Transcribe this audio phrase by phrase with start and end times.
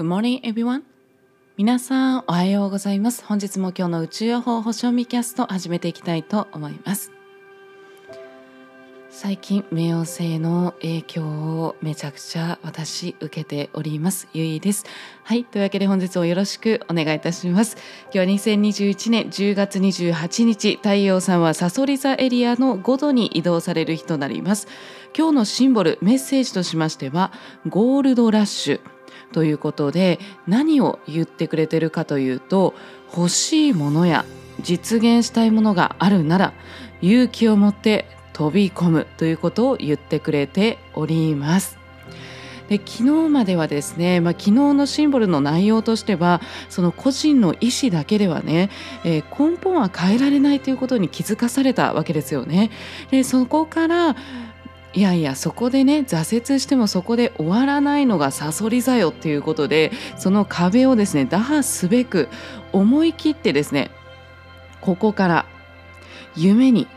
[0.00, 0.82] Good morning, everyone.
[1.58, 3.22] 皆さん、おはようございます。
[3.22, 7.12] 本日も今日の宇宙予報星読みキャスト始めていきたいと思います。
[9.10, 14.26] 最近、冥王星の影響をめちゃくちゃ私受けております。
[14.32, 14.86] ゆいです。
[15.22, 17.76] はい、というわけで本日をよろしくお願いいたします。
[18.04, 24.66] 今日は2021年10月28日、太陽さんはサソリ座エリアの5度に移動される日となります。
[25.14, 27.32] 今日のシンボル、メッセージとしましては、
[27.68, 28.89] ゴールドラッシュ。
[29.32, 32.74] ということで何を言ってくれてるかというと
[33.16, 34.24] 欲しいものや
[34.62, 36.52] 実現したいものがあるなら
[37.00, 41.80] 勇気を持って飛び込むということを言ってくれております。
[42.70, 48.70] で昨日まではですね、まあ、昨日のシンボルの内容としてはその個人の意思だけではね、
[49.02, 52.70] えー、根本は変えられないということに気づかされたわけですよね。
[53.10, 54.16] でそこから
[54.92, 62.28] いやいやそこでね挫折してもそこで終わらないのがサソリ座よっていうことでその壁をですね打破すべく
[62.72, 63.90] 思い切ってですね
[64.80, 65.46] ここから
[66.34, 66.88] 夢に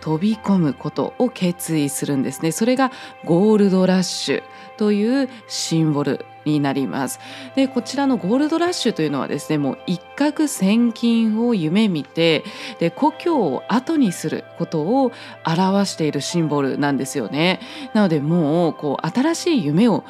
[0.00, 2.50] 飛び込むことを決意するんですね。
[2.50, 2.90] それが
[3.24, 4.42] ゴールドラッシュ
[4.76, 7.20] というシンボルになります。
[7.54, 12.44] でこちらのゴールドラッシュというのはですねもう一攫千金を夢見て
[12.78, 15.12] で故郷を後にすることを
[15.46, 17.60] 表しているシンボルなんですよね。
[17.94, 20.04] なのでもうこう新しい夢を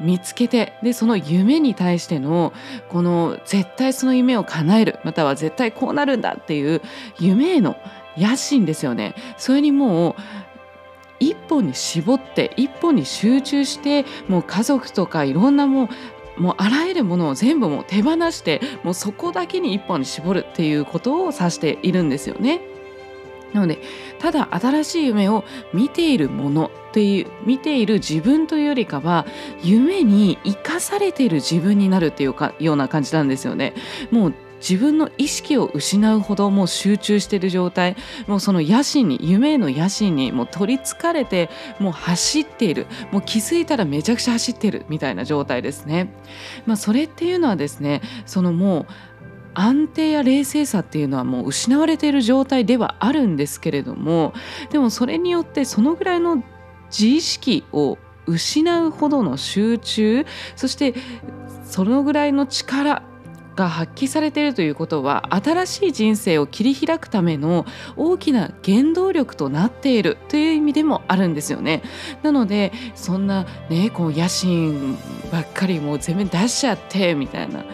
[0.00, 2.52] 見つけてでその夢に対しての
[2.90, 6.82] この絶対その夢を叶えるまたは絶対こうなるんだっていう
[7.18, 7.76] 夢への
[8.16, 9.14] 野心ですよね。
[9.36, 10.14] それにもう
[11.48, 15.88] 本に絞って一本に集中してもう家族とかいろんなもう
[16.40, 22.60] もうあらゆるものを全部もう手放してもうそこだけに一本に絞るっていうことを指しているんですよね。
[23.54, 23.78] なので
[24.18, 29.24] ただ新しい夢を見ているものっていう見ている自分というよりかは
[29.62, 33.72] 夢に生かされている自分になるっていうかような感じなんですよね。
[34.10, 46.12] もう自分の意識を失うほどもう集中している状態もうその野心に夢への野心にもう取りつかれてもう走っているもう気づいたらめちゃくちゃ走っているみたいな状態ですね。
[46.66, 48.86] まあ、それっていうのはですねそのもう
[49.54, 54.34] 安定や冷静さっていうのはもう失われている状態ではあるんですけれども
[54.70, 56.42] でもそれによってそのぐらいの
[56.90, 60.26] 自意識を失うほどの集中
[60.56, 60.94] そして
[61.64, 63.02] そのぐらいの力
[63.56, 71.82] が発揮されているということは新しい人生を切り開くための大きな原動力となっているという意味でもあるんですよね。
[72.22, 74.96] なのでそんなねこう野心
[75.32, 77.64] ばっかりもう全面出しちゃってみたいな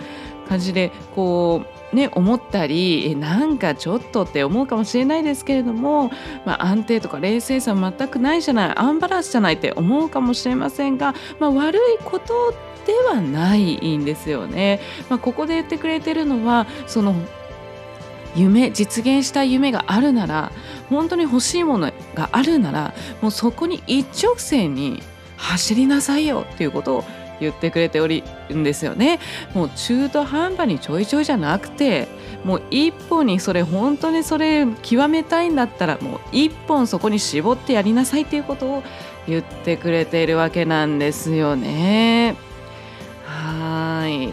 [0.52, 6.10] 感じでこうね思ったりなんかちょっとって思うかもしれないですけれども、
[6.44, 12.52] まあ、安定とか冷静さ全くないじゃないアンバランスじゃないって思うかもしれませんが、まあ、悪いこと
[12.86, 14.80] ではないんですよね。
[15.08, 17.14] まあ、ここで言ってくれてるのはその
[18.34, 20.52] 夢実現したい夢があるなら
[20.90, 25.02] 本当に欲しいものがあるならもうそこに一直線に
[25.36, 27.04] 走りなさいよっていうことを
[27.42, 29.20] 言ってくれておりんですよね。
[29.54, 32.08] もう中途半端にちょいちょいじゃなくて
[32.44, 38.82] もう一本にそれ本当にそれ極めたいんだったらもう一本そこに絞ってやりなさいっていうことを
[39.26, 42.36] 言ってくれているわけなんですよね。
[43.24, 44.32] はい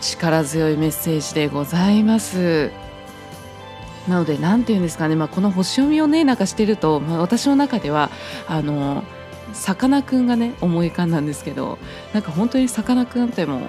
[0.00, 2.70] 力強いメッセージでございます。
[4.08, 8.10] なので何て言うんですかね、まあ、この星読みをねなんかしてると、まあ、私の中では
[8.46, 9.02] あの
[9.54, 11.78] さかなクンがね思い浮かんだんですけど
[12.12, 13.60] なんか本当にさかなクンってもう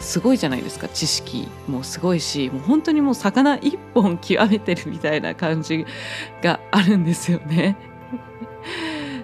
[0.00, 5.86] すごいじゃないですか知識もすごいしもう本当にもう魚一本極めてるみたいな感じ
[6.42, 7.76] があるんですよね。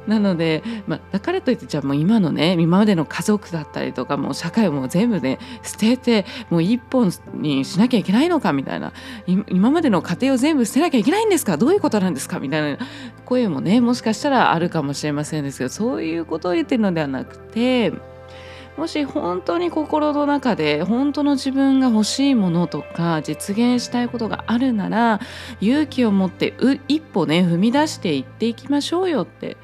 [0.08, 8.92] なので、まあ、だからといってじゃあもう今のね今までの家族だったりとかもう社会をもう全部ね捨ててもう一本にしなきゃいけないのかみたいな
[9.26, 11.58] 今までの家庭を全部捨てなきゃいけないんですか？
[11.58, 12.40] どういうことなんですか？
[12.40, 12.78] みたいな
[13.26, 17.92] 声もねもしかしたらあるかもしれませんですけどそういうことを言ってるのではなくて
[18.78, 25.20] もし本当に心の中で本当の自分が欲しいものとか実現したいことがあるなら
[25.60, 26.54] 勇気を持って
[26.86, 29.56] 一歩ね踏み出していっていきましょうよって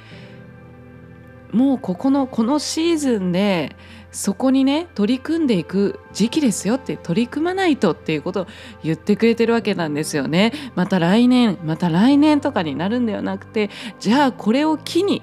[1.55, 3.77] もうここのこのシーズンで
[4.11, 8.47] そこにね取り組んでいく時期ですよって取り組まないとっていうことを
[8.83, 10.53] 言ってくれてるわけなんですよね。
[10.75, 13.71] また来年また来年とかになるんではなくて
[14.01, 15.23] じゃあこれを機に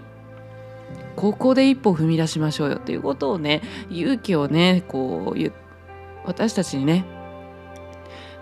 [1.15, 5.51] ここで一歩踏み出しましょうよっていうことをね勇気をねこう
[6.25, 7.05] 私たちにね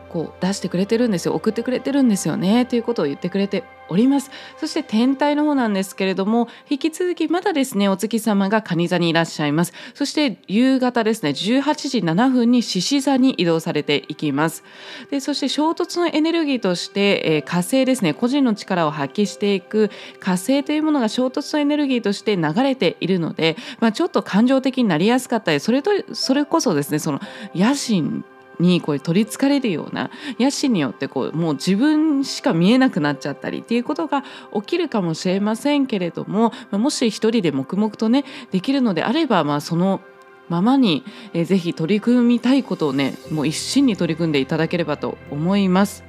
[0.09, 4.31] こう出してくれてるんですよ送ってくれてるんですよねっていうことを言ってくれております。
[4.59, 9.74] そして天体の方なんですけれども引き続きまだですねお月様が蟹座にいらっしゃいます。
[9.94, 14.63] そして夕方ですね18時7分に獅子座に移動されていきます。
[15.12, 19.89] でそして衝突のエネルギーとして、えー、火星ですね個人の力を発揮していく
[20.19, 27.19] 火星というものが衝突のエネルギーとして流れているので、まあ、ちょっと感情的になりやすかったりそれとそれこそですねその
[27.56, 28.24] 野心
[28.59, 34.23] にこれ取りつかれるような野心によってこうもう自分しか見えなくなっちゃったりっていうことが
[34.53, 40.01] 起きるかもしれませんけれどももし一人で黙々とねできるのであればまあその
[40.50, 41.03] ままに、
[41.33, 46.08] えー、ぜひ取り組みたいことをねもう一心に取り組んでいただければと思います。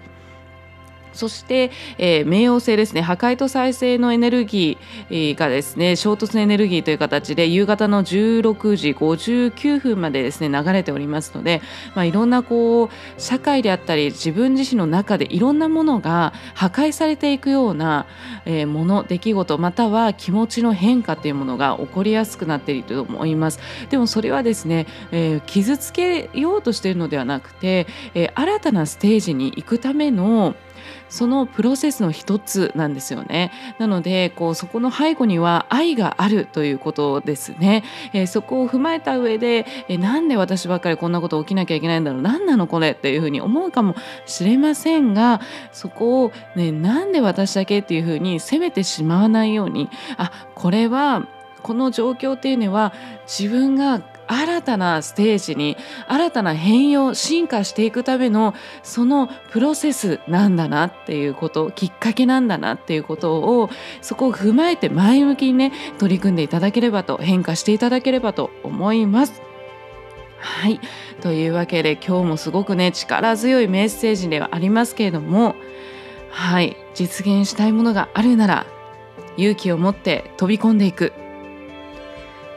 [1.13, 3.03] そして、えー、冥王星ですね。
[3.03, 11.63] 破壊と再生のエネルギーがですね衝突のエネルギーという形で夕方の16時59分までですね流れておりますので、
[11.95, 12.89] まあ、いろんなこう
[13.21, 18.07] 社会であったり自分自身の中でいろんなものが破壊されていくような、
[18.45, 23.61] えー、もの出来事または気持ちの変化というものが起こりやすくなっていると思います。
[23.91, 30.55] でもそれはですね、えー、傷つけようとしているのではなくて、えー、新たなステージに行くための
[31.09, 33.51] そのプロセスの一つなんですよね。
[33.79, 42.23] なのでこうそこの背後には愛があるということですね、えー、そこを踏まえた上で、えー、なんで私ばっかりこんなこと起きなきゃいけないんだろう。
[42.23, 43.95] 何なのこれっていうふうに思うかも
[44.27, 45.41] しれませんが
[45.73, 51.27] そこを、ね、なんで私だけっていうふうに責めてしまわないようにあこれは
[51.63, 52.93] この状況っていうのは
[53.27, 54.01] 自分が
[54.31, 58.55] 新たなステージに新たな変容進化していくための
[58.85, 69.43] そのプロセスなんだなっていうこときっかけなんだなっていうことをそこを踏まえて前向きにね取り組んでいただければと変化していただければと思います。
[70.39, 70.81] はい。
[71.21, 75.57] というわけで今日もすごくね力強いメッセージではありますけれども
[76.31, 76.77] はい。
[76.95, 78.67] 実現したいものがあるなら
[79.37, 81.13] 勇気を持って飛び込んでいく。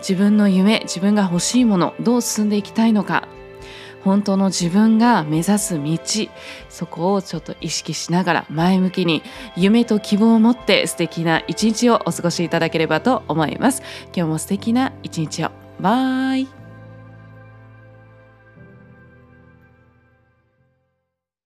[0.08, 3.28] 自分の夢自分が欲しいものどう進んでいきたいのか。
[4.04, 5.98] 本当の自分が目指す道
[6.68, 9.24] そこをちょっと意識しながら前向きに
[9.56, 13.82] 夢と希望を持って素敵な一日をお過ごしいただければと思います。
[14.08, 15.52] 今日も素敵な一日を。
[15.80, 16.63] バイ。